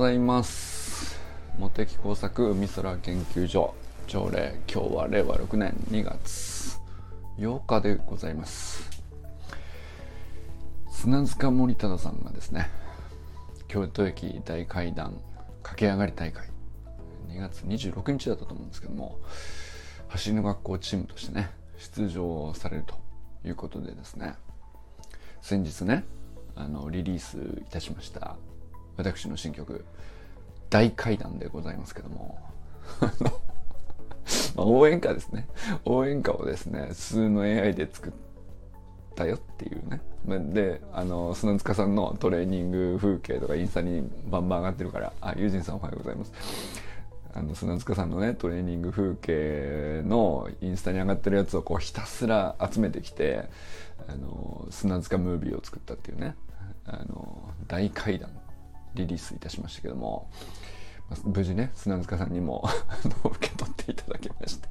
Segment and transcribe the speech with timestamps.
[0.00, 1.20] ございます。
[1.58, 3.74] 茂木工作海空研究所
[4.06, 6.80] 朝礼今日は令和6年2月
[7.38, 8.88] 8日でございます。
[10.90, 12.70] 砂塚森忠さんがですね
[13.68, 15.20] 京都駅大階段
[15.62, 16.48] 駆け上がり大会
[17.28, 19.18] 2月26日だったと思うんですけども
[20.08, 22.94] 走りの学校チームとしてね出場されると
[23.46, 24.32] いうことでですね
[25.42, 26.06] 先日ね
[26.56, 28.38] あのリリースいたしました
[29.00, 29.84] 私の新曲
[30.70, 32.38] 「大階段」でございますけども。
[34.54, 35.48] まあ、応援歌ですね。
[35.84, 38.12] 応援歌をですね数の AI で作っ
[39.14, 40.00] たよっていうね。
[40.52, 46.32] であの砂塚さんのトレーニング風景とかインスタにバンバン上がってるからあユージンさんおはようございます。
[47.32, 53.48] あの砂塚さんのねトレーニング風景のインスタに上がってるやつをこうひたすら集めてきて
[54.08, 56.34] あの砂塚ムービーを作ったっていうね。
[56.86, 58.30] あの大階段。
[58.94, 60.28] リリースいたしましたけども
[61.24, 62.68] 無事ね砂塚さんにも
[63.24, 64.68] 受け取っていただきまして。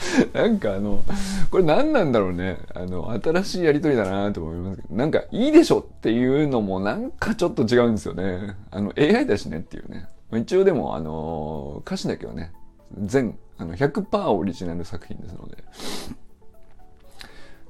[0.32, 1.04] なんかあの
[1.50, 2.58] これ何なんだろうね。
[2.74, 8.56] あの新しいやりとりだなと思いますけどなんかいいでしょっていうのもなんかちょっと違うんですよね。
[8.70, 10.08] あの AI だしねっていうね。
[10.32, 12.52] 一応でもあの歌詞だけはね
[12.98, 15.58] 全あの100%オリジナル作品ですので。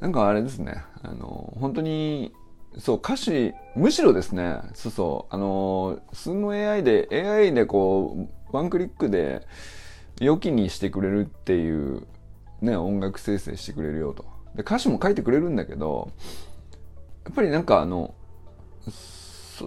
[0.00, 0.82] なんかあれですね。
[1.02, 2.32] あの本当に
[2.78, 9.46] そう、歌詞、むしろですね、そうそう、あの、数の AI で、AI でこう、ワンクリックで、
[10.20, 12.06] 良きにしてくれるっていう、
[12.60, 14.24] ね、音楽生成してくれるよと。
[14.54, 16.10] で、歌詞も書いてくれるんだけど、
[17.24, 18.14] やっぱりなんかあの、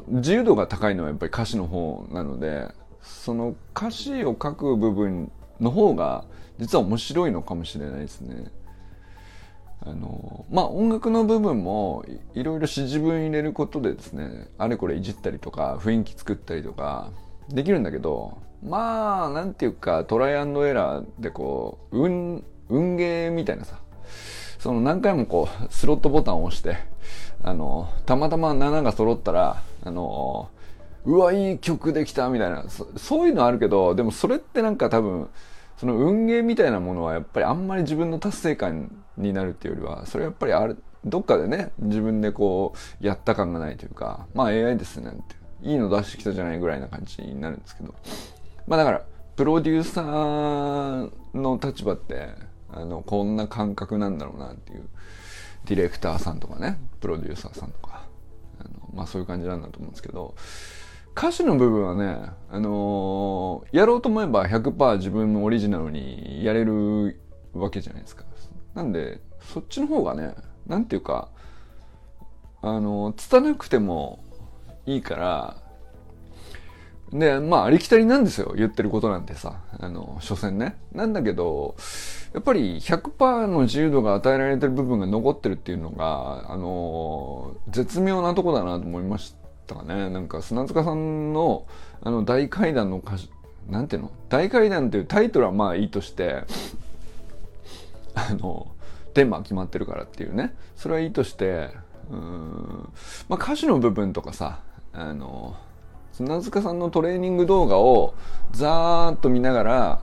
[0.08, 2.68] 自由度が高いのはやっぱり歌詞の方なので、
[3.02, 6.26] その歌詞を書く部分の方が、
[6.60, 8.52] 実は面白いのかもしれないですね。
[9.86, 17.12] あのまあ音楽の部分もいろいろ指示文入れることでですねあれこれいじったりとか雰囲気作ったりとか
[17.50, 23.78] できるんだけどまあなんていうかトライアンドエラーでこう運運ゲーみたいなさ
[24.58, 26.78] その何回もこうスロットボタンを押して
[27.44, 30.50] あのたまたま7が揃ったらあの
[31.04, 32.64] うわいい曲できたみたいな
[32.96, 35.28] そういうのあるけどでもそれってなんか多分
[35.78, 47.94] その運ゲーみたいなものはやっぱりあんまり自分の達成感になるっていうよりはそれやっぱりあるどっかでね自分でこうやった感がないというかまあ AI ですねっていいの出してきたじゃないぐらいな感じになるんですけど
[48.68, 49.02] まあだから
[49.36, 52.30] プロデューサーの立場って
[52.72, 54.88] あのこんな感覚なんだろうなっていう
[55.66, 58.06] ディレクターさんとかねプロデューサーさんとか
[58.60, 60.36] あのまあそういう感じなんだと思うんですけど
[61.16, 67.20] 歌詞の部分はね、あのー、やろうと思えば100%自分のオリジナルにやれる
[67.54, 68.26] わけじゃないですか。
[68.76, 69.20] なんで、
[69.54, 70.34] そっちの方がね、
[70.68, 71.30] なんていうか、
[72.62, 74.24] あのー、つたなくても
[74.86, 75.58] いいから、
[77.12, 78.54] で、まあ、ありきたりなんですよ。
[78.56, 79.62] 言ってることなんてさ。
[79.80, 80.78] あの、所詮ね。
[80.94, 81.76] なんだけど、
[82.34, 89.44] やっぱり100%の自由度が与えられてる部分が残ってるっていうのが、あの、絶妙なとこだなと思いました。
[89.82, 91.66] ねなんか砂塚さんの
[92.02, 93.30] あの大階段の歌詞
[93.70, 94.12] なんていうの？
[94.30, 96.44] 大階段っていうタイトルはまあいいとして
[98.16, 98.72] あの
[99.14, 100.54] テーマ決まってるからっていうね。
[100.76, 101.70] それはいいとして
[102.10, 102.90] うん。
[103.30, 104.60] まあ歌詞の部分とかさ
[104.92, 105.56] あの
[106.12, 108.14] 砂塚さんのトレーニング動画を
[108.52, 110.00] ざーっと見ながら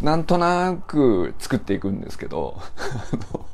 [0.00, 2.60] なんとなく作っていくんですけど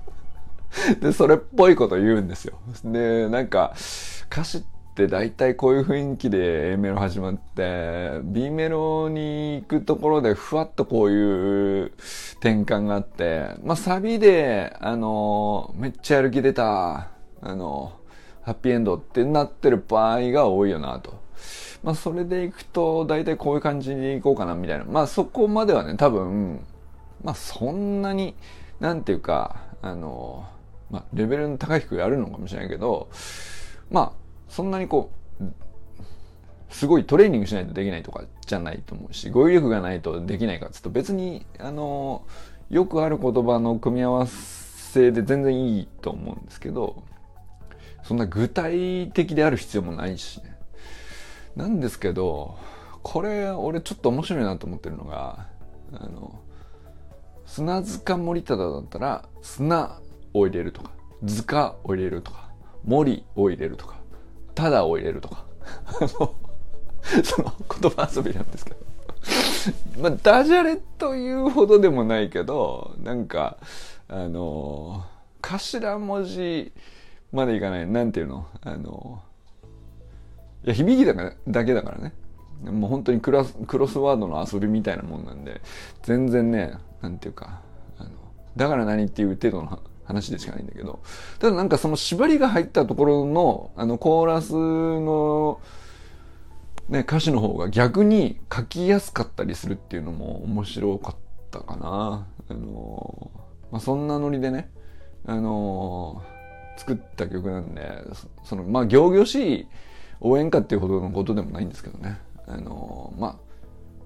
[1.00, 2.58] でそれっぽいこと言うんですよ。
[2.84, 3.74] でなんか
[4.30, 11.92] 歌詞ってって大体こういう雰囲気で A メロ始まって B メロに行くところでふわっとこういう
[12.38, 17.08] 転換があってまあサビであのめっちゃやる気出た
[17.40, 17.92] あの
[18.42, 21.20] ハッピーエンドってなってる場合が多いよなと。
[21.82, 24.84] まあそれでいくと大体こういう感じにいこうかなみたいな。
[24.84, 26.60] まあそこまではね多分
[27.22, 28.34] まあそんなに
[28.80, 30.46] なんていうかあの
[30.90, 33.08] まあレベルの高い低いあるのかもしれないけど
[33.90, 34.19] まあ
[34.50, 35.10] そんなにこ
[35.40, 35.44] う、
[36.68, 42.26] すごいトレーニングしないとできないとかじゃないと思うし、語彙力がないとできないかっつうと別に、あの、
[42.68, 47.04] よくある言葉の組み合わせで全然いいと思うんですけど、
[48.02, 50.56] そんな具体的である必要もないしね。
[51.56, 52.58] なんですけど、
[53.02, 55.46] これ俺ちょっと面白いなと思ってるのが、
[55.92, 56.40] あの、
[57.46, 60.00] 砂塚森忠だったら砂
[60.34, 60.90] を入れるとか、
[61.26, 62.50] 塚を入れるとか、
[62.84, 63.99] 森を入れるとか、
[64.60, 65.44] ただを入れるとか。
[66.06, 68.76] その言葉遊びなんですけど。
[70.02, 73.58] まあダジャレというほどでもないけどなんか
[74.08, 75.04] あの
[75.40, 76.72] 頭文字
[77.32, 77.86] までいかない。
[77.86, 78.46] なんていうの？
[78.62, 79.22] あの
[80.64, 82.12] いや、響きだからだけだからね。
[82.62, 85.62] もう本当にクラスクロスワードの遊びみたいなもんなんで、
[86.02, 87.62] 全然ね、なんていうか、
[87.98, 88.10] あの、
[88.56, 89.80] だから何っていう程度の
[90.10, 91.00] 話でしかないんだけど、
[91.38, 95.60] ただなんかその縛りが入ったところの、あの、コーラスの、
[96.88, 101.16] ね、歌詞の方が逆に書きやすかったりするっていうのも面白かっ
[101.50, 102.26] たかな。
[102.48, 103.30] あの、
[103.70, 104.70] まあ、そんなノリでね、
[105.26, 106.22] あの
[106.76, 108.02] 作った曲なんで、
[108.42, 109.66] その、まあ、行々しい
[110.20, 112.18] 応援歌っていうほどのことでもないんですけどね。
[112.46, 113.36] あのまあ、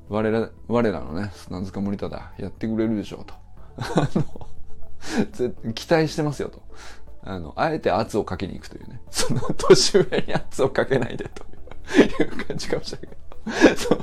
[0.09, 3.35] 我ら、我らのね、砂塚森忠やってくれるでしょうと。
[3.79, 4.47] あの、
[5.75, 6.63] 期待してますよと。
[7.23, 9.01] あの、あえて圧をかけに行くというね。
[9.11, 11.45] その年上に圧をかけないでと
[12.23, 13.77] いう感じかもしれないけど。
[13.77, 14.03] その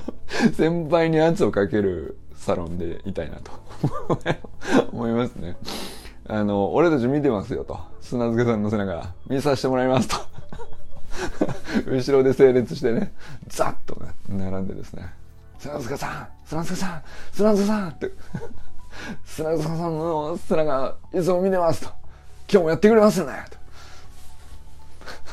[0.53, 3.51] 先輩に圧をかけるサロンでいたいなと
[4.92, 5.57] 思いますね。
[6.27, 7.80] あの、俺たち見てますよと。
[8.01, 10.15] 砂漬さんの背中、見させてもらいますと。
[11.88, 13.13] 後ろで整列してね、
[13.48, 15.13] ザッとね、並んでですね、
[15.59, 17.01] 砂塚さん砂塚さん
[17.31, 18.12] 砂塚さんって、
[19.25, 21.89] 砂塚さんの背中、いつも見てますと。
[22.51, 23.33] 今日もやってくれますよね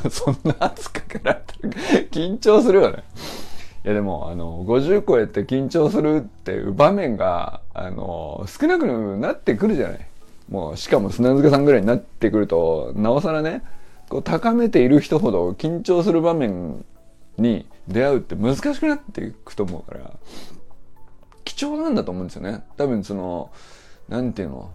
[0.03, 0.11] と。
[0.11, 1.75] そんな圧かけられたら
[2.11, 3.03] 緊張するよね。
[3.85, 10.07] いやでも、あの、50超えて緊張するっていう場面が、あの、少なくなってくるじゃない。
[10.51, 13.63] もう、しかも砂塚さんぐらいになってくると、なおさらね、
[14.09, 16.85] こう高めている人ほど緊張する場面
[17.37, 20.13] に出会うって難しくなっていくと思うから、
[21.59, 22.63] 貴重なんだと思うんですよね。
[22.77, 23.51] 多分その、
[24.09, 24.71] なんていうの、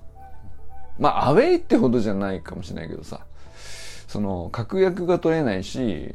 [1.00, 3.22] まあ、アウェイってほどじゃないかもしれないけどさ、
[4.10, 6.14] その、確約が取れないし、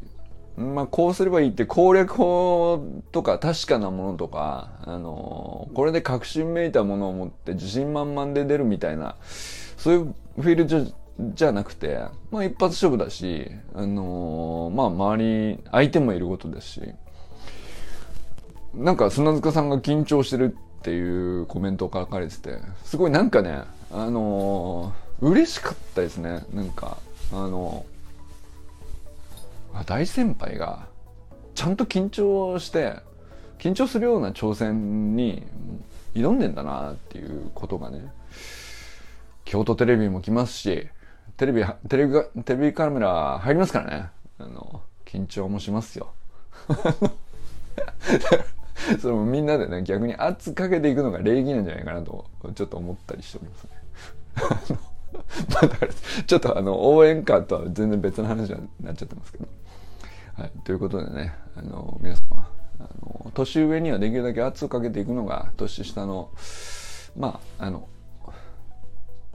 [0.58, 9.14] まあ、こうすればいいって攻略法とか確かなものとか、あのこれで確信めいたものを持って自信満々で出るみたいな、
[9.76, 10.92] そういうフィールド
[11.32, 12.00] じゃなくて、
[12.32, 16.82] まあ一発勝負だし、あのまあ周り、相手もいることですし、
[18.74, 23.62] なんか砂塚さんが緊張してるっていうコメントを書かれてて、すごいなんかね、
[23.92, 26.44] あの嬉しかったですね。
[26.52, 26.98] なんか、
[27.32, 27.84] あの
[29.86, 30.86] 大先輩が
[31.54, 32.96] ちゃんと緊張して
[33.58, 35.42] 緊張するような挑戦に
[36.14, 38.10] 挑んでんだなっていうことがね
[39.44, 40.88] 京都テレビも来ますし
[41.36, 46.12] テレビテレビテレビカメラ入りますからねあの緊張もしますよ
[49.00, 54.78] それもみんなでね逆に圧かけていくのが礼儀なんじゃないかなとちょっと思ったりしておりますね
[55.54, 55.92] まあだから
[56.26, 59.48] ちょっとあの応援歌とは全然別の話になっちゃってますけど
[60.38, 62.48] はい、ということでね、あの、皆様、
[62.78, 66.30] あの、年上にはできるだけ圧をかけていくのが、年下の、
[67.16, 67.88] まあ、あの、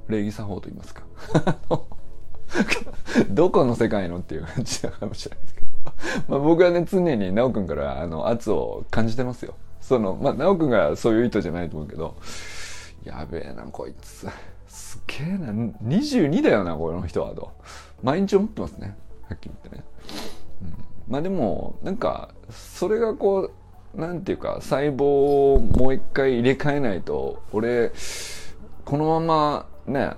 [0.08, 1.04] 礼儀作法と言いますか。
[3.30, 5.63] どこの世界のっていう感じかもしれないですけど。
[6.28, 9.54] まあ僕はね、常に直くんから、あの、圧を感じてますよ。
[9.82, 12.16] その、まあ、直くんがそういう意図じゃないと思うけど、
[13.04, 14.28] やべえな、こいつ。
[14.68, 17.52] すげえな、22だよな、この人は、と。
[18.02, 18.96] 毎日思ってますね。
[19.28, 19.84] はっきり言ってね。
[20.62, 23.52] うんまあでもなんかそれがこ
[23.96, 25.04] うなんていうか細胞
[25.54, 27.92] をもう一回入れ替えないと俺
[28.86, 30.12] このままね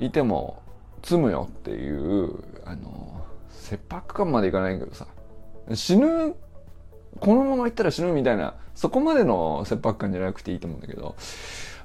[0.00, 0.62] いても
[1.02, 2.32] 積むよっていう
[2.64, 3.21] あの
[3.76, 5.06] 切迫感までいかないけどさ
[5.74, 6.34] 死ぬ
[7.20, 11.14] このままいったら死ぬみたいなそこまでの切迫感じゃなくていいと思うんだけど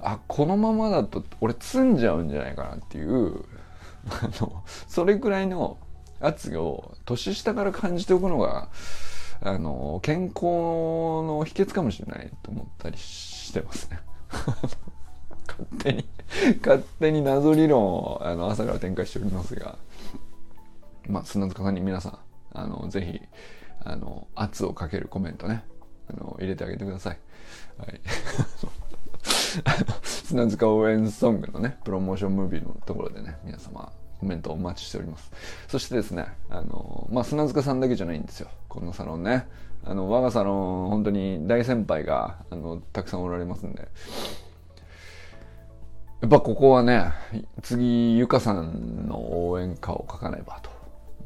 [0.01, 3.44] あこのままだと俺積んじゃうんじゃないかなっていう
[4.10, 5.77] あのそれくらいの
[6.20, 8.70] 圧を年下から感じておくのが、
[9.41, 14.00] あの、健康の秘訣かもしれないと思ったりしてますね。
[15.48, 16.06] 勝手に、
[16.62, 19.77] 勝手に謎理論をあの朝から展開しておりますが、
[21.07, 22.19] まあ、砂塚さんに皆さん、
[22.53, 23.21] あの、ぜひ、
[23.83, 25.63] あの、圧をかけるコメントね、
[26.09, 27.19] あの、入れてあげてください。
[27.77, 28.01] はい。
[30.03, 35.31] 砂塚応援ソングのね、プロモーションムービーのところでね、皆様、コメントお待ちしております。
[35.67, 38.49] そしてですね、あの、まあ、砂塚さんだけじゃないんですよ。
[38.67, 39.47] このサロンね。
[39.85, 43.87] あの、我がサロン、本当に大先輩が、あの、たくさんおられますんで。
[46.19, 47.11] やっぱここはね、
[47.61, 50.71] 次、ゆかさんの応援歌を書かねばと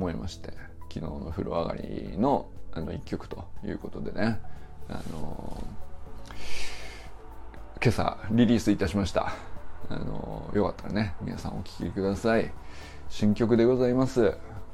[0.02, 0.50] 思いまして、
[0.92, 4.40] 昨日の風呂上がりの、あの、一曲ということでね、
[4.90, 5.64] あの、
[7.84, 9.34] 今朝リリースいたしました。
[9.90, 12.52] あの、よかったらね、皆さんお聴きください。
[13.10, 14.34] 新曲でございます。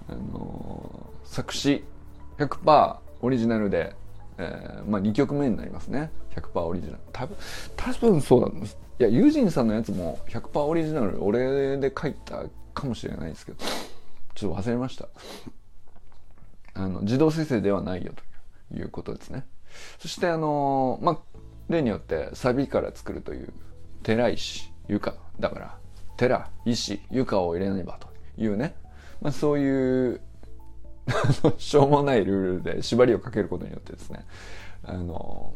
[0.10, 1.84] あの作詞
[2.38, 3.94] 100%オリジナルで、
[4.38, 6.10] えー、まあ2曲目になりますね。
[6.36, 7.00] 100%オリジナル。
[7.12, 7.38] 多分、
[7.76, 8.78] 多分そうなんです。
[9.00, 13.58] いや、ユージンさんのやつも100%オリジナル、俺で書いたかもしれないですけど、
[14.38, 15.10] ちょっと忘れました。
[16.76, 18.14] あの自動生成ではないよ
[18.70, 19.48] ということですね。
[19.98, 21.18] そしてあのまあ
[21.70, 23.52] 例によってサビから作るという
[24.04, 25.78] 寺石床だから
[26.18, 28.76] 寺石床を入れねばというね、
[29.22, 30.22] まあ、そういう
[31.58, 34.24] しょうもないルールで縛りをかけることによってですね
[34.84, 35.54] あの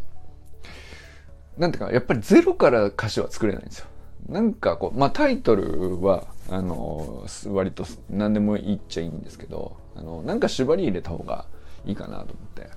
[1.57, 3.87] なんていうかやっぱりゼロから歌詞は作れないんですよ
[4.31, 11.45] なんかこうまあタイトルはあの割と何でもいっちゃいいんですけどあのなんか縛り入れた方が
[11.85, 12.69] いいかなと思って。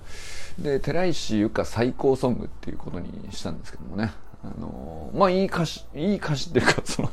[0.59, 4.13] で寺石ゆか最高ソングっていうことにしたんですけどもね。
[4.43, 7.11] あのまあいい歌詞いい歌詞っていうかその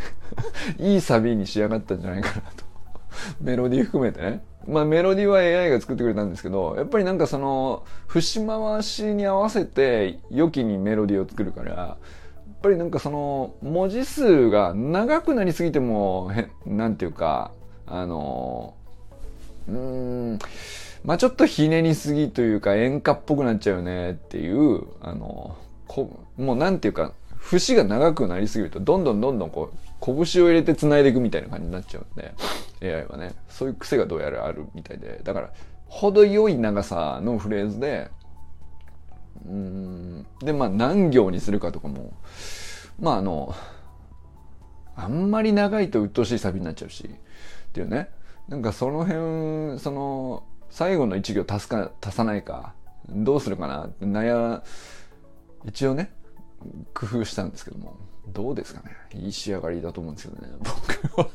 [0.78, 2.64] いいサビに仕上がったんじゃないかなと。
[3.40, 4.44] メロディー含めてね。
[4.66, 11.96] まあメロディーは AI が作ってくれたんですけどやっぱりなんかその節回しに合わせて良きにメロディーを作るから
[12.64, 17.52] ぱりなんかその文字数が長くなりすぎてもへなんていうか
[17.86, 18.74] あの
[19.68, 20.38] うん
[21.04, 25.56] まあちょっとひねりすぎというか演歌っぽくなっちゃうよねっていうあの
[25.86, 32.32] こもうなんていうか節が長くなりすぎるとどんどんどんどんこう拳を入れて繋いでいくみたいな感じになっちゃうんで
[32.82, 33.34] AI はね。
[33.48, 35.20] そういう癖がどうやらあるみたいで。
[35.22, 35.50] だから
[35.86, 38.10] 程よい長さのフレーズで
[39.46, 40.26] うん。
[40.40, 42.12] でまあ何行にするかとかも
[43.00, 43.54] まああの
[44.96, 48.10] あんまり長いと鬱陶しいサビになっちゃうしっていうね。
[48.48, 52.74] なんかその辺その最後の一行足すか足さないか
[53.08, 54.62] どうするかなって悩
[55.64, 56.12] 一応ね
[56.92, 57.96] 工夫したんですけども
[58.28, 58.94] どうですかね。
[59.14, 60.52] いい仕上がりだと思うんですけどね。
[60.58, 61.28] 僕は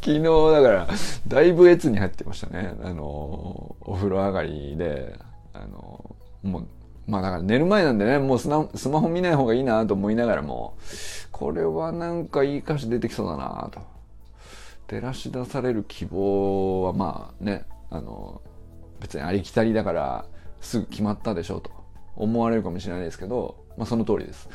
[0.00, 0.88] 昨日だから
[1.26, 2.74] だいぶ越に入ってましたね。
[2.82, 5.18] あのお風呂上がりで
[5.52, 6.68] あのもう
[7.06, 10.76] まあだから寝る前なんでねもうスマホ見ない方がいいなと思いながらも
[11.32, 13.80] これはなんかいい歌詞出てきそうだなと
[14.88, 18.42] 照らし出される希望はまあねあの
[19.00, 20.24] 別にありきたりだから
[20.60, 21.70] すぐ決まったでしょうと
[22.16, 24.48] 思われるかもしれないですけど、まあ、その通りです。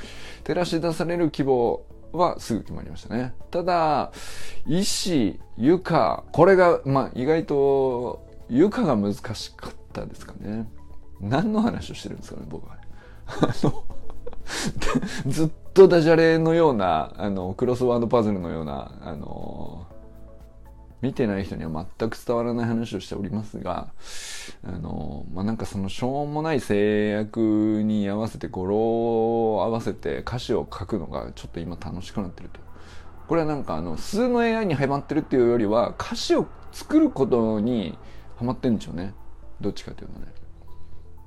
[0.44, 3.34] 照らし出される希望はすぐ決まりましたね。
[3.52, 4.12] ただ、
[4.68, 10.68] 石、床、これが、まあ、意外と床が難しかったですかね。
[11.30, 12.78] 何の話をしてるんですかね、僕は。
[13.26, 13.84] あの
[15.28, 19.88] ずっとダジャレのような、あの、クロスワードパズルのような、あの、
[21.02, 23.92] 見てない人には全く伝わらない話をしておりますが、
[24.64, 32.62] あの、まあ、なんかそのしょうもない制約に合わせて語呂を合わせて歌詞を書くのがちょっと今楽しくなってると。
[33.28, 37.98] これはなんかあの、数の AI にハマってるっていうよりは、歌詞を作ることに
[38.38, 39.14] ハマってるんでしょうね。
[39.60, 40.43] どっちかというとね。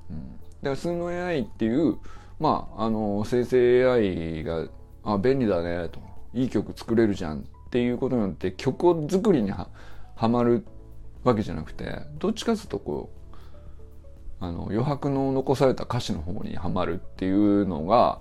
[0.09, 0.17] うん。
[0.17, 1.97] だから数の AI っていう、
[2.39, 4.67] まあ、あの、生成 AI が、
[5.03, 5.99] あ、便利だね、と。
[6.33, 9.69] いい曲作れるじゃんっていうことによって曲作りには
[10.21, 10.65] まる
[11.23, 13.09] わけじゃなくてどっちかというとこ
[14.41, 18.19] うあの余白の残された歌詞の方にはまるっていうのが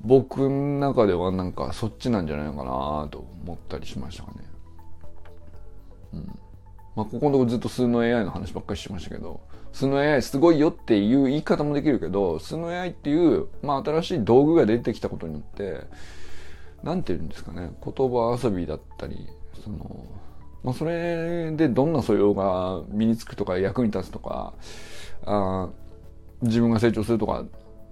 [0.00, 4.36] 僕の中ではなんかそっちなんじゃないのかなと思ったりしましたかね。
[6.12, 6.38] うん
[6.94, 9.40] まあ、ここのとこずっと数の AI の話ばっかりしましたけど、
[9.74, 15.80] 数の AI すごいよっていう言い方もできるけど、数の AI っていう、まあ新しい道具が出てきたことによって、
[16.84, 19.26] なんて言うんですかね、言葉遊びだったり、
[19.64, 20.06] その、
[20.62, 24.54] まあ、それでどんな素養が身につくとか役に立つとか、
[25.26, 25.68] あ
[26.42, 27.44] 自分が成長するとか、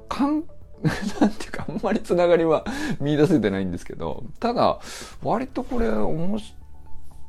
[0.09, 0.45] かん、
[1.21, 2.65] なんていうか、あんまりつながりは
[3.01, 4.79] 見出せてないんですけど、ただ、
[5.25, 6.55] 割とこれ、おもし、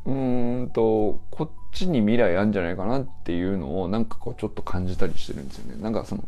[0.06, 5.82] うんと、こっちに未来あるんじゃないかなっていうのを、なんかこう、ちょっと感じたりしてるんですよね。
[5.82, 6.24] なんかその、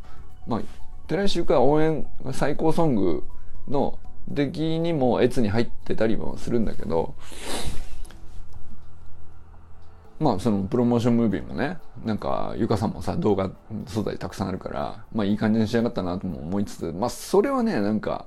[0.48, 0.62] まあ、
[1.08, 3.24] 寺石ゆか応援最高ソング
[3.68, 4.00] の
[4.34, 7.14] 的にも越に入ってたりもするんだけど、
[10.20, 13.52] まあそのプロモーションムービーもね、なんかゆかさんもさ動画
[13.86, 18.26] 素材たくさんあるから、まあいい感じに仕上がったなとも思いつつ、まあそれはね、なんか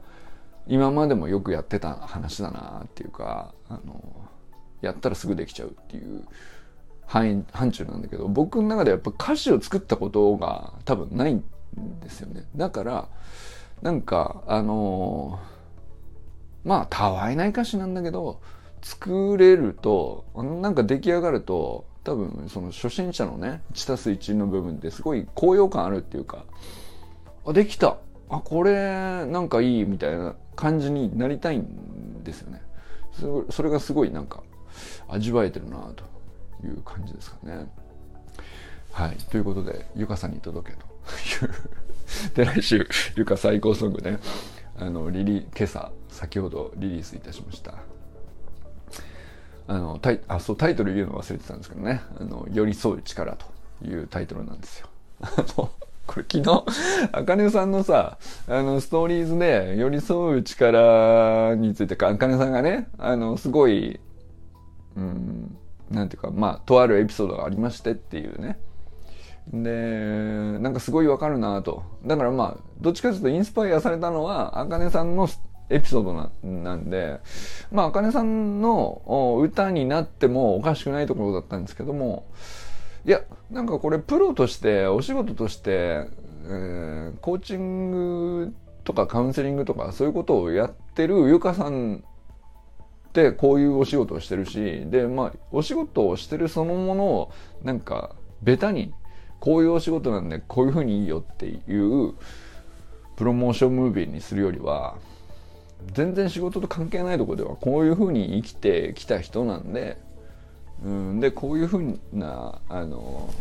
[0.66, 4.27] 今までもよくやってた話だなっていうか、あの、
[4.80, 6.24] やったらすぐできちゃうっていう
[7.06, 11.44] 範囲、範疇なんだけど、僕の中でやっぱ歌詞を作ったことが多分ないん
[12.00, 12.44] ですよね。
[12.56, 13.08] だから、
[13.82, 15.58] なんか、あのー
[16.64, 18.40] まあたわいない歌詞なんだけど
[18.82, 26.44] 作れるとなんか出来上がると多分その初心者のね1たす1の部分ってすごい高揚感あるっていうか
[27.46, 27.96] あできた
[28.28, 32.62] あこれなんかいいみたいな感じになりたいんですよね
[33.50, 34.42] それがすごいなんか
[35.08, 36.04] 味わえてるなと
[36.66, 37.66] いう感じですかね。
[38.92, 39.16] はい。
[39.30, 40.84] ということでゆかさんに届けと
[41.44, 41.54] いう。
[42.34, 44.18] で来週ゆか最高ソングね。
[44.78, 47.74] あのリリ今朝先ほどリリースいたしました。
[49.66, 54.88] あのタイあそうタイトル言うの忘れてたんですけどね「あの寄り添う力」というタイトルなんですよ。
[55.20, 55.70] あの
[56.08, 56.64] これ昨日、
[57.12, 58.16] あかねさんのさ、
[58.48, 64.00] あの、ストーリーズで、寄り添う力について、あかねさんがね、あの、すごい、
[64.98, 65.56] うん、
[65.90, 68.58] なんていうか、まあ、とあるエピソードがありましてっていうね。
[69.52, 71.84] で、なんかすごいわかるなと。
[72.04, 75.28] だからまあ、どっちかというとインスパイアされたのは、あかねさんの
[75.70, 77.20] エピソードななんで、
[77.70, 82.26] まあ、あかねさんの歌になってもおかしくないところだったんですけども、
[83.06, 86.08] いや、なんかこれプロとして、お仕事として、
[86.44, 92.02] えー、コーチングとかカウンセリングとかそういうことをやってるゆかさん
[93.26, 97.32] ってこういうお仕事をしてるし、で、まあ、お仕事をしてるそのものを
[97.62, 98.94] なんかベタに
[99.40, 102.14] こういうお仕事なんでこういうふうにいいよっていう
[103.16, 104.96] プロモーションムービーにするよりは
[105.92, 109.98] 全然仕事と関係ないとこではこういうふうに生きてきた人なんで、
[110.84, 113.32] うん、でこういうふうなあの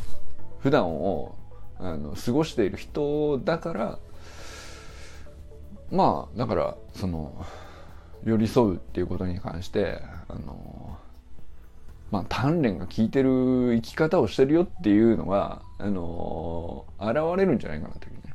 [0.60, 1.36] 普段を
[1.80, 4.00] あの過ごしている人だから
[5.92, 7.46] まあだからその
[8.28, 10.98] 寄り添うっていうことに関してあの
[12.12, 18.34] まあ鍛錬が効いてる生き方をしてるよっていうのがあの現れるんじゃないかなというね。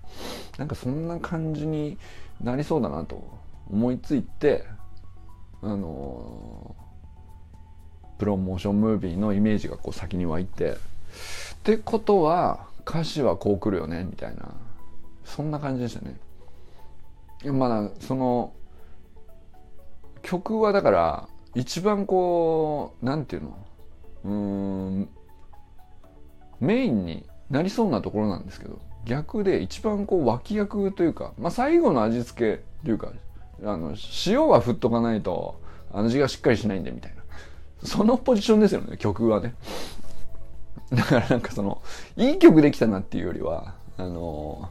[0.57, 1.99] なんかそんな感じに
[2.43, 3.23] なりそうだなと
[3.71, 4.65] 思いついて
[5.61, 6.75] あの
[8.19, 10.77] プロモーションムービーのイメージがこう先に湧いてっ
[11.65, 14.55] てことは歌詞はこう来るよねみたいな。
[15.25, 16.17] そんな感じでしたね。
[17.53, 18.53] まだその
[20.23, 23.57] 曲はだから一番こうなんていうの？
[24.25, 25.09] うん
[26.61, 33.13] メインになりそうなところなんですけど逆で一番こう脇役というか、まあ、最後の味付けというか
[33.65, 35.61] あの塩は振っとかないと
[35.93, 37.23] 味がしっかりしないんでみたいな。
[37.85, 39.55] そのポジションですよね曲はね。
[40.93, 41.83] だからなんかその
[42.17, 44.69] いい曲できたなっていうよりはあの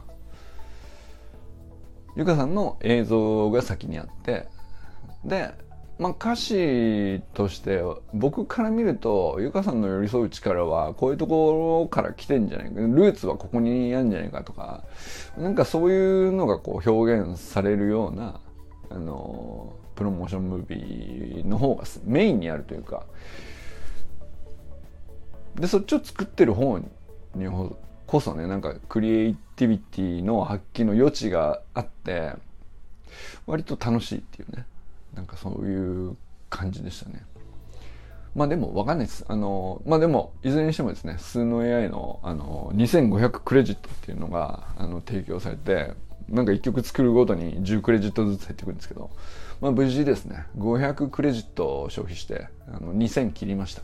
[2.16, 4.46] ゆかさんの映像が先にあって
[5.24, 5.54] で
[5.98, 7.80] まあ、歌詞として
[8.12, 14.82] 僕から見るとゆかさんの寄り添う力はこういうところから来てんじゃないかルーツはここにあるんじゃないかとか
[15.36, 15.96] なんかそうい
[16.28, 18.40] うのがこう表現されるような
[18.90, 23.04] あのプロモーションムービーの方がメインにあるというか
[25.54, 26.86] でそっちを作ってる方に
[28.06, 32.32] こそねなんかクリエイティビティの発揮の余地があって
[33.46, 34.66] 割と楽しいっていうね。
[35.14, 36.16] なんかそういう
[36.48, 37.24] 感じでしたね。
[38.34, 39.24] まあでもわかんないです。
[39.28, 45.92] あの、まあでも、いずれにしてもですね、数の AI のあの2500クレジットっていうのがあの提供されて、
[46.28, 49.10] なんか1曲作るごとに10クレジットずつ減ってくるんですけど、
[49.60, 53.82] まあ無事ですね、500クレジットを消費して、あの2000切りました。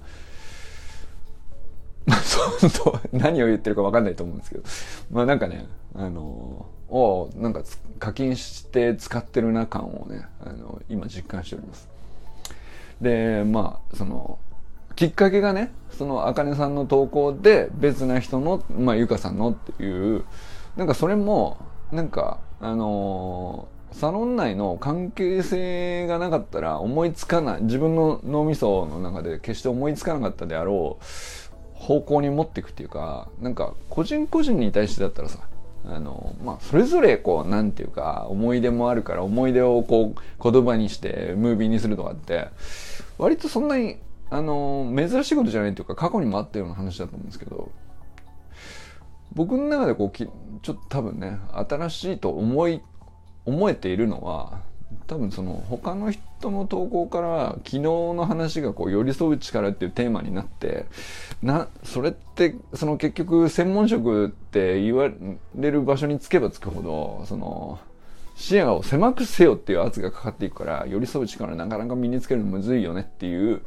[2.07, 4.65] ま あそうと、何を言ってるかわかんないと思うんですけど、
[5.11, 7.63] まあなんかね、あの、をなんか
[7.99, 11.89] 課金して使ってるな感をね、あの、今実感しております。
[13.01, 14.39] で、まあ、その、
[14.97, 20.25] きっかけがね、その、あかねさんの投稿で別な人の、まあ、ゆかさんのっていう、
[20.77, 21.59] なんかそれも、
[21.93, 31.05] なんか、あのー、サロン内の関係性がなかったら思いつかない、自分の脳みその中で決して思いつかなかったであろう
[31.75, 35.39] 方向に持っていくっていうか、なんか個人個人に対してだったらさ、
[35.85, 42.49] あの、まあ、それぞれこう、なんていうか、思い出もあるから、思い出をこう、言葉にしてムービーにするとかって、
[43.19, 43.99] 割とそんなに、
[44.31, 47.71] あの、珍しいことじゃないというか、過去にもあったような話だと思うんですけど、
[49.33, 52.83] 僕の中でこう、ちょっと多分ね、新しいと思い、
[53.45, 54.61] 思えているのは、
[55.07, 60.87] 多分その他の人の投稿から昨日の話がこう寄り添う力っていうテーマになって
[61.43, 65.11] なそれってその結局専門職って言わ
[65.57, 67.79] れる場所につけばつくほどその
[68.37, 73.63] 視野を狭くせよっていう圧がかかっていくから寄り添う力なかなか身につけるのむずいよねっていう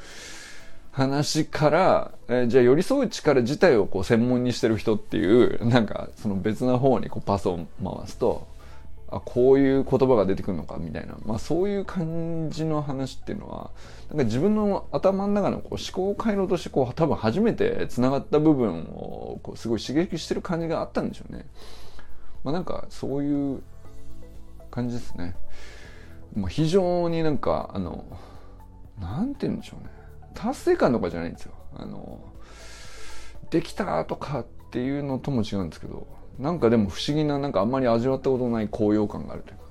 [0.91, 8.47] 話から、えー、じゃあ寄り添う力自体をこう専門にしてる人っていうなんかその別な方にこうパスを回すと
[9.12, 13.71] あこういう言葉が出てくるのかみたいな、まあ、そういう感じの話っていうのは
[14.10, 21.45] なんか自分の頭の中のこう思考回路としてこう多分初めてつながった部分をこうすごい刺激してる感じがあったんでしょうね。
[22.45, 23.62] まあ、なんかそういう
[24.71, 25.36] 感じですね。
[26.34, 28.06] まあ、非常になんかあの
[29.00, 29.89] なんて言うんでしょうね
[30.34, 31.52] 達成感とかじゃないんですよ。
[31.76, 32.21] あの
[33.50, 36.08] できたとかっていうのとも違うんですけど
[36.41, 39.62] なんかでも不思議ななんかあんまり味わったことない高揚感があるというか。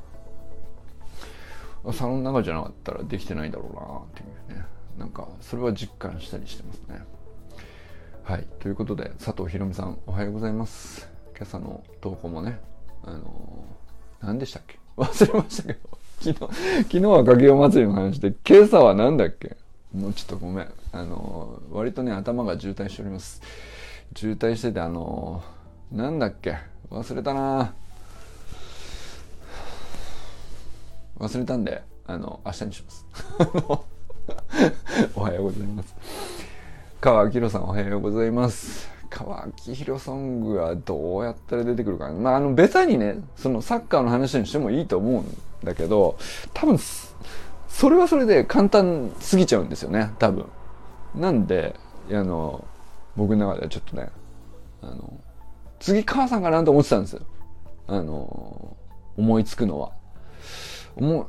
[1.92, 3.82] サロンの中じゃなかったらできてないだろうなっ
[4.14, 4.64] ていうね。
[4.98, 7.02] なんかそれは実感したりしてますね。
[8.22, 8.46] はい。
[8.60, 11.08] ということで佐藤ひろみさんおはようございます。
[11.36, 12.60] 今朝の投稿もね
[13.02, 14.78] あのー、何でしたっけ？
[14.96, 15.80] 忘れましたけど。
[16.20, 16.38] 昨日
[16.84, 19.56] 昨日はかけよ祭りの話で今朝は何だっけ？
[19.92, 20.72] もうちょっとごめん。
[20.92, 23.40] あの、割とね頭が渋滞しております。
[24.14, 25.42] 渋滞しててあの、
[25.92, 26.56] なんだっけ？
[26.90, 27.74] 忘れたな。
[31.18, 33.06] 忘れたんであの明日にします。
[35.16, 35.94] おはようございます。
[37.00, 38.88] 川明宏さんおはようございます。
[39.10, 42.14] 川明宏ソングはどうやったら出てくるかな。
[42.14, 46.16] まああのベタにねそのサッカーの話にしてもいいと思うんだけど
[46.54, 46.78] 多分
[47.68, 50.46] それはそれで簡単すぎちゃうんですよね多分。
[51.16, 51.74] なんで
[52.10, 52.64] あの
[53.16, 54.08] 僕の中ではちょっとね
[54.82, 55.20] あの
[55.80, 57.22] 次母さんかなと思ってたんですよ。
[57.88, 58.76] あの
[59.16, 59.92] 思いつくのは。
[60.96, 61.26] 思う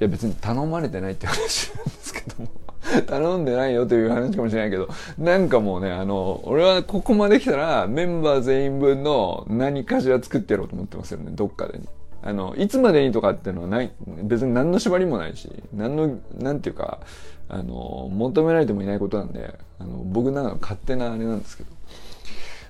[0.00, 2.48] いや別に頼まれてないって話なんですけども。
[3.06, 11.84] 頼んでないよという話かもしれないけど、なんかもうね、あの、俺はここまで来たらメンバー全員分の何かしら作ってやろうと思ってますよね、どっかで、ね。
[12.22, 17.00] あの、いつまでにとかっていうのはない、別に何の縛りもないし、何の、なんていうか、
[17.48, 21.70] あの、求められてもいないことなんで、あの、僕なの勝手なあれなんですけど、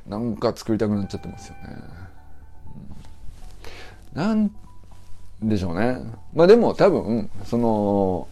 [0.08, 2.06] なんか作りたくなっちゃってますよね。
[4.14, 4.50] なん
[5.42, 5.98] でしょうね。
[6.34, 8.28] まあでも多分、その、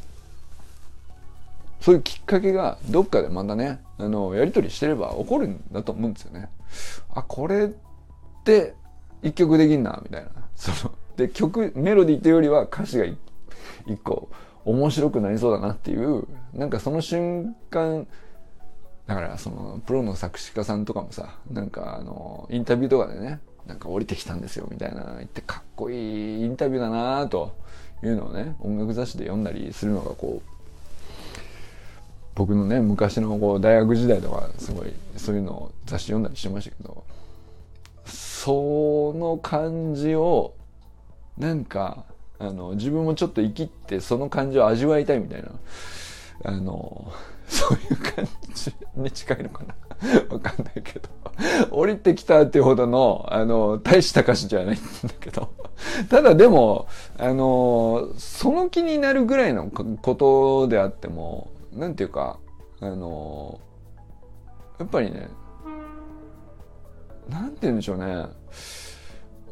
[1.80, 6.48] そういうきっかけがどっかでまたね、あの、やりとりしてれば起こるんだと思うんですよね。
[7.14, 7.68] あ、これっ
[8.44, 8.74] て
[9.22, 10.30] 一曲できんな、みたいな。
[10.56, 13.18] その、で、曲、メロディーっていうよりは歌詞が一
[14.02, 14.28] 個
[14.64, 18.06] 面白くなりそうだなっていう、なんかその瞬間、
[19.06, 27.56] だからそのプロの作詞家さんとかもさ、なんかあの、インタビューとかでね、なんか降りてきたんですよみたいな言ってかっこいいインタビューだなと
[28.02, 30.50] いうのをね音楽雑誌で読んだりするのがこう
[32.34, 37.04] 僕のね昔のこう大学時代とかすごいそういうのを雑誌読んだりしてましたけど
[38.04, 40.54] その感じを
[41.38, 42.04] なんか
[42.38, 45.48] あの自分もちょっと生きってその感じを味わいたいみたいな
[46.44, 47.12] あの
[47.48, 48.30] そういう感じ。
[48.96, 49.74] に近いのかな。
[50.30, 51.08] わかんないけど
[51.70, 55.50] 降りてきたっていうほどのあの大した歌詞じゃないんだけど。
[56.08, 56.86] ただでも
[57.18, 62.38] あのその気になるぐらいのことであってもなんていうか
[62.80, 63.60] あの
[64.78, 65.28] やっぱりね
[67.28, 68.26] なんて言うんでしょうね。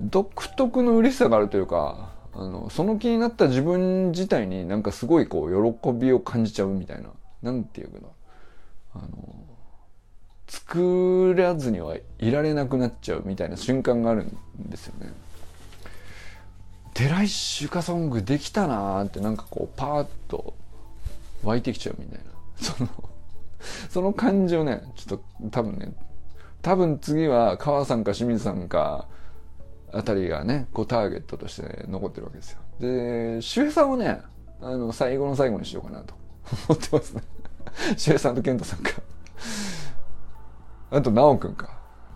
[0.00, 7.10] 独特の嬉しさがあるというかあのその気になった自分自体になんかすごいこう喜びを感じちゃうみたいな。
[7.42, 8.02] なんていうかな。
[8.04, 8.12] あの
[10.72, 14.38] 作らずにはいられなくなっちゃうみたいな瞬間があるん
[14.70, 15.12] ですよね。
[16.94, 20.54] 寺石かソングできたなーってなんかこうパーッと
[21.42, 22.24] 湧いてきちゃうみたいな。
[22.56, 22.88] その、
[23.90, 25.92] その感じをね、ちょっと多分ね、
[26.62, 29.08] 多分次は川さんか清水さんか、
[29.92, 32.61] あたりがね、こうターゲットとして残ってるわけですよ。
[32.80, 34.22] で、周平さんをね、
[34.62, 36.14] あの、最後の最後にしようかなと
[36.68, 37.22] 思ってますね。
[37.98, 38.92] 周平さんと健太さんか。
[40.92, 41.70] あと、直くんか。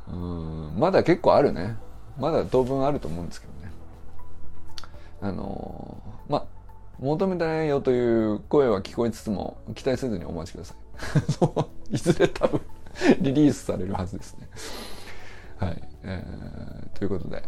[0.08, 1.76] うん、まだ結構あるね。
[2.18, 3.72] まだ当分あると思うんですけどね。
[5.20, 6.46] あのー、ま、
[6.98, 10.74] 求めてないよという声は聞こえつつも期待せずにお待ちくださ
[11.90, 11.94] い。
[11.96, 12.60] いずれ多分
[13.20, 14.48] リリースされるはずですね。
[15.58, 17.42] はい、えー、ということで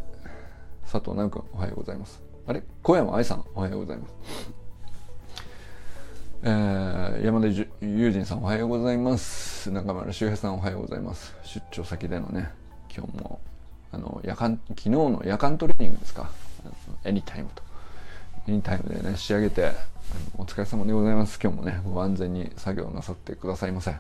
[0.91, 2.23] 佐藤直君おはようございます。
[2.47, 2.63] あれ？
[2.83, 4.58] 小山愛さんおはようございます。
[6.43, 12.51] えー、山田友人さんおはようございます中村修平さんおはようございます出張先でのね
[12.95, 13.41] 今日も
[13.91, 16.31] あの夜間昨日の夜間トレーニングですか？
[17.05, 17.63] エニタイムと
[18.47, 19.73] インタイムでね、仕上げて、
[20.39, 21.39] お疲れ様でございます。
[21.43, 23.95] 今日もね、ご安全に作業なさってくださいませ。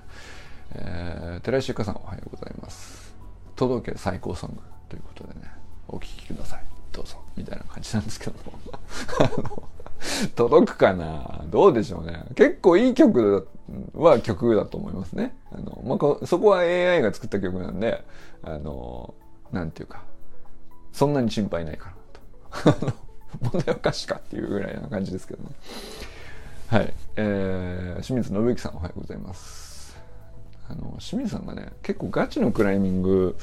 [0.75, 3.15] えー、寺石ゆかさんおはようございます。
[3.57, 5.51] 届け最高ソングということでね、
[5.87, 6.65] お聴きください。
[6.93, 7.19] どうぞ。
[7.37, 9.69] みたいな感じなんですけども。
[10.37, 11.45] 届くかな？
[11.51, 12.25] どうでしょうね。
[12.35, 13.49] 結構いい曲
[13.95, 15.37] は曲だと思いますね。
[15.53, 18.05] あの、まあ、そこは AI が作った曲なんで、
[18.43, 19.15] あの、
[19.53, 20.03] なんていうか、
[20.93, 21.93] そんなに心配ないか
[22.65, 22.99] なと。
[23.41, 25.51] 問題は歌詞かっていうぐらいな感じですけどね。
[26.69, 26.93] はい。
[27.17, 29.97] えー、清水信之さんおはようございます。
[30.69, 33.37] あの、清水さんがね、結構ガチのクライミング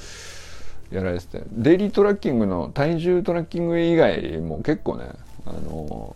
[0.92, 5.10] やられてて、デイリートラッキングの体重トラッキング以外も結構ね、
[5.46, 6.16] あの、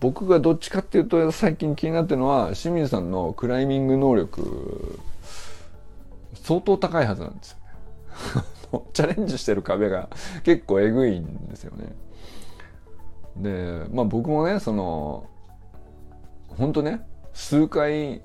[0.00, 4.98] 僕がどっちかっていうと最近気になってるのは、清水さんのクライミング能力、
[6.34, 7.64] 相当高いはずなんですよね。
[8.92, 10.08] チャレンジしてる壁が
[10.42, 11.94] 結構えぐいんですよね。
[13.36, 15.26] でまあ僕もねその
[16.48, 17.00] 本当ね
[17.32, 18.22] 数回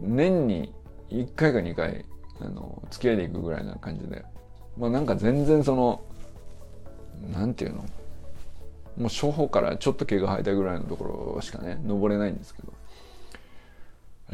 [0.00, 0.72] 年に
[1.10, 2.04] 1回か2回、
[2.40, 4.24] あの、付き合いでいくぐらいな感じで。
[4.76, 6.02] まあなんか全然その、
[7.32, 7.84] なんていうの？
[8.98, 12.72] もう初歩からちょっと毛が生えたぐらいのところしかね、登れないんですけど。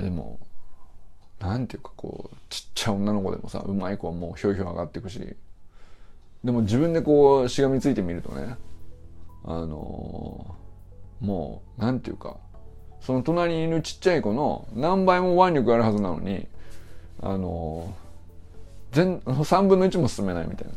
[0.03, 0.39] でも、
[1.39, 5.37] なんていうかこう、ちっちゃい女の子でもさ、うまい子はもうひょいひょい上がっていくし、
[6.43, 8.57] でも自分でこう、しがみついてみるとね、
[9.45, 12.39] あのー、もう、なんていうか、
[13.01, 16.47] その隣にいるちっちゃい子の何倍も腕力あるはずなのに、
[17.21, 20.75] あのー、全、3分の1も進めないみたいな。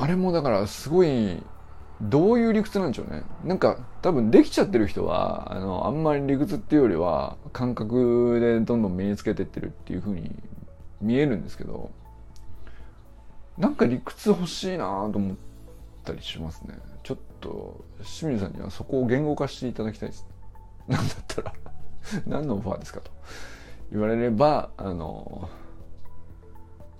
[0.00, 1.42] あれもだからすごい
[2.00, 3.22] どういう理屈なんでしょうね。
[3.44, 10.34] なんか多分できちゃってる人は、あの、あんまり理屈っていうよりは感覚でどんどん身につけてってるっていう風に
[11.02, 11.90] 見えるんですけど、
[13.58, 15.36] なんか理屈欲しいなと思っ
[16.02, 16.78] たりしますね。
[17.02, 20.26] ちょっと清水さんにはそこを言語化していただきたいです。
[20.88, 21.52] なんだったら
[22.26, 23.10] 何のオファーですかと
[23.92, 25.50] 言われれば、あの、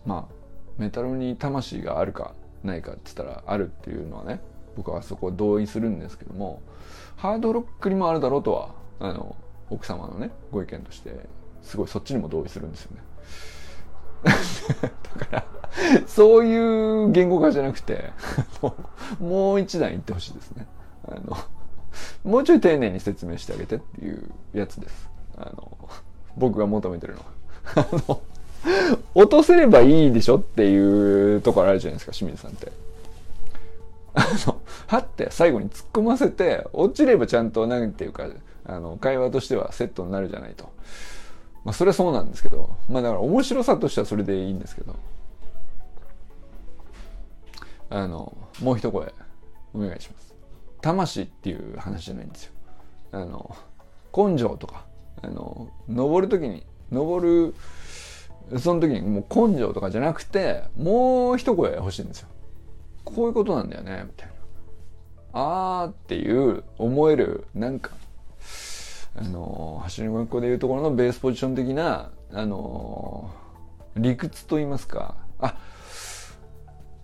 [0.04, 0.34] まあ、
[0.76, 4.40] メタルに魂があるかないかって言ったらあるっていうのはね、
[4.76, 6.62] 僕はそこ同意するんですけども
[7.16, 9.36] ハードロックにもあるだろうとはあの
[9.68, 11.28] 奥様のねご意見として
[11.62, 13.02] すごいそっちにも同意するんですよね。
[15.18, 15.46] だから
[16.06, 18.12] そういう言語化じゃなくて
[19.20, 20.66] もう一段言ってほしいですね。
[21.08, 21.36] あの
[22.24, 25.10] もうちょい丁寧に説明してあげてっていうやつです。
[25.36, 25.76] あの
[26.36, 27.26] 僕が求めてるのは。
[27.76, 28.20] あの
[29.14, 32.70] 落とせればいいでしょっていうところあるじゃないですか清水さんって
[34.14, 38.26] あの、はって最後に突っ込ませて、落ちればちゃんと、なんていうか、
[38.64, 40.70] あの、会話としてはセットになるじゃないと。
[41.64, 44.96] まあ、それはそうなんですけど、まあ、だから面白さとしてはそれでいいんですけど、
[47.90, 49.12] あの、もう一声、
[49.74, 50.34] お願いします。
[50.80, 52.52] 魂っていう話じゃないんですよ。
[53.12, 53.56] あの、
[54.16, 54.84] 根性とか、
[55.22, 57.54] あの、登るときに、登る、
[58.58, 62.28] その時にもう根性とかじゃなくて、もう一声欲しいんですよ。
[63.04, 64.34] こういうことなんだよね、みたいな。
[65.32, 67.92] あーっていう思える、なんか、
[69.16, 73.30] あの、走りの学校でいうところのベースポジション的な、あの、
[73.96, 75.56] 理屈と言いますか、あ、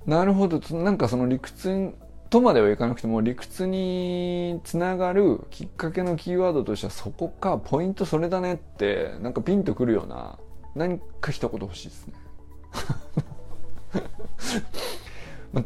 [0.07, 1.95] なるほど、なんかその理屈
[2.31, 10.39] とまではいかなくても理屈につながるきっかけのキーワードとしてはそこか、ポイントそれだねって、なんかピンとくるような、
[10.77, 12.15] 何か一言欲しいですね。
[15.53, 15.65] ま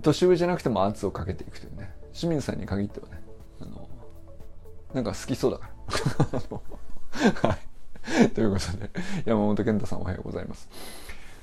[0.00, 1.94] 年上じゃなくても圧をかけていくというね。
[2.12, 3.22] 清水さんに限ってはね
[3.60, 3.88] あの
[4.94, 5.70] なんか好きそうだか
[7.42, 7.48] ら。
[7.50, 7.56] は
[8.24, 8.30] い。
[8.30, 8.90] ということで
[9.26, 10.68] 山本健太さんおはようございます、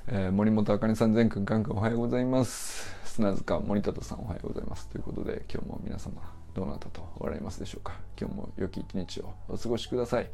[0.08, 2.96] えー、森本あかねさん全くんかんくんおはようございます。
[3.06, 4.88] 砂塚森田さんおはようございます。
[4.88, 7.94] ということで今日も皆様どうなったと笑いますでしょうか。
[8.20, 10.32] 今日も良き一日をお過ごしください。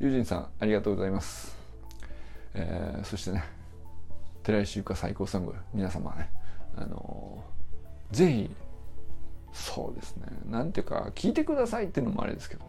[0.00, 1.57] 友人さんありがとうございます、
[2.54, 3.44] えー、そしてね
[4.42, 6.30] 寺石ゆか最高ソング皆様ね
[6.76, 7.44] あの
[8.10, 8.50] ぜひ
[9.52, 12.64] そうですねなんていうか聞いてくださいっていうのもあれですけど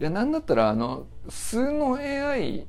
[0.00, 2.66] いやなんだったらあの数の AI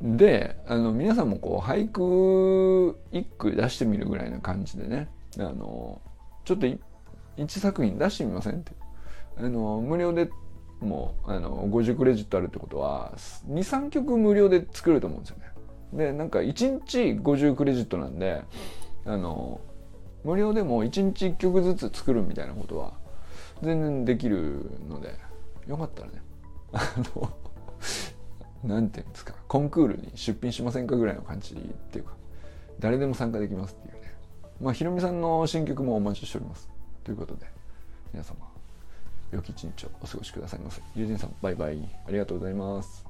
[0.00, 6.00] であの皆さんもこう俳句一句出してみるぐらいな感じでねあの
[6.44, 6.66] ちょっと
[7.36, 8.72] 一作品出してみませんって
[9.36, 10.30] あの無料で
[10.84, 13.12] もうあの50クレジットあるってことは
[13.48, 15.44] 23曲無料で作れると思うんですよね。
[15.92, 18.42] でなんか1日50クレジットなんで
[19.04, 19.60] あの
[20.24, 22.94] 無料でも1日1曲ずつ作るみたいなことは
[23.62, 25.14] 全然できるので
[25.66, 26.22] よかったらね。
[26.72, 27.30] あの
[28.64, 31.58] 何て言うんですかコンクールに出品しませんかぐらいの感じっ
[31.90, 32.14] ていうか
[32.80, 34.14] 誰でも参加できますっていうね。
[34.60, 36.68] まあひろみさんの新曲もお待ちしております。
[37.04, 37.46] ということで
[38.12, 38.53] 皆様
[39.34, 40.80] 良き一日をお過ごしくださいませ。
[40.94, 41.78] 友人さんバイバイ。
[42.06, 43.04] ありがとうございます。